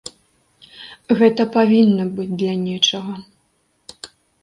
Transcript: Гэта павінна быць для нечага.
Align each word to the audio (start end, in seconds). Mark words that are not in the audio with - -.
Гэта 1.19 1.47
павінна 1.57 2.03
быць 2.17 2.29
для 2.39 2.53
нечага. 2.67 3.13